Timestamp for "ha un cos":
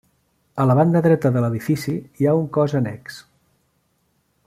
2.27-2.75